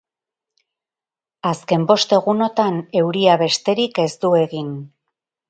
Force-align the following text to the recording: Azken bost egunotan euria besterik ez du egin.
Azken 1.49 1.85
bost 1.91 2.15
egunotan 2.17 2.81
euria 3.03 3.37
besterik 3.43 4.03
ez 4.07 4.09
du 4.27 4.35
egin. 4.41 4.75